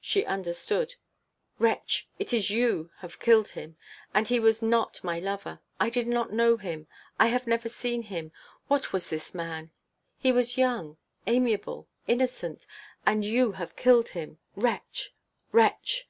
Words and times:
She 0.00 0.24
understood: 0.24 0.94
"Wretch! 1.58 2.08
it 2.20 2.32
is 2.32 2.50
you 2.50 2.92
have 2.98 3.18
killed 3.18 3.48
him, 3.50 3.76
and 4.14 4.28
he 4.28 4.38
was 4.38 4.62
not 4.62 5.02
my 5.02 5.18
lover. 5.18 5.60
I 5.80 5.90
did 5.90 6.06
not 6.06 6.32
know 6.32 6.56
him.... 6.56 6.86
I 7.18 7.26
have 7.34 7.48
never 7.48 7.68
seen 7.68 8.02
him.... 8.02 8.30
What 8.68 8.92
was 8.92 9.10
this 9.10 9.34
man? 9.34 9.72
He 10.18 10.30
was 10.30 10.56
young, 10.56 10.98
amiable... 11.26 11.88
innocent. 12.06 12.64
And 13.04 13.24
you 13.24 13.50
have 13.58 13.74
killed 13.74 14.10
him, 14.10 14.38
wretch! 14.54 15.12
wretch!" 15.50 16.08